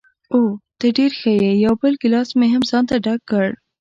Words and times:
اوه، 0.33 0.51
ته 0.79 0.87
ډېره 0.97 1.15
ښه 1.19 1.31
یې، 1.41 1.51
یو 1.65 1.73
بل 1.81 1.93
ګیلاس 2.01 2.29
مې 2.37 2.47
هم 2.53 2.63
ځانته 2.71 2.95
ډک 3.05 3.21
کړ. 3.29 3.47